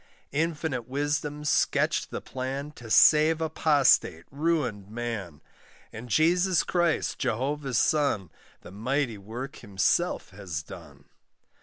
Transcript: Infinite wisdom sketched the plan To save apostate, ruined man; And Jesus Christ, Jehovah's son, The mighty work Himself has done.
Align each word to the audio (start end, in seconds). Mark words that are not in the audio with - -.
Infinite 0.33 0.87
wisdom 0.87 1.45
sketched 1.45 2.09
the 2.09 2.21
plan 2.21 2.71
To 2.71 2.89
save 2.89 3.39
apostate, 3.39 4.25
ruined 4.31 4.89
man; 4.89 5.41
And 5.93 6.09
Jesus 6.09 6.63
Christ, 6.63 7.19
Jehovah's 7.19 7.77
son, 7.77 8.31
The 8.61 8.71
mighty 8.71 9.19
work 9.19 9.57
Himself 9.57 10.31
has 10.31 10.63
done. 10.63 11.05